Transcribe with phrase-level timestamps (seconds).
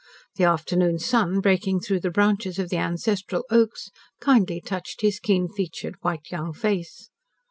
[0.37, 5.47] The afternoon sun, breaking through the branches of the ancestral oaks, kindly touched his keen
[5.47, 7.11] featured, white young face.